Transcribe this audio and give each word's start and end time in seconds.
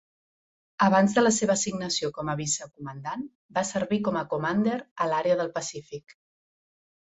Abans 0.85 1.17
de 1.17 1.23
la 1.23 1.31
seva 1.35 1.55
assignació 1.59 2.09
com 2.15 2.33
a 2.33 2.35
vice 2.41 2.67
commandant, 2.71 3.27
va 3.59 3.67
servir 3.75 4.03
com 4.11 4.21
a 4.23 4.27
commander 4.35 4.81
a 5.07 5.11
l'àrea 5.15 5.41
del 5.45 5.57
Pacífic. 5.61 6.21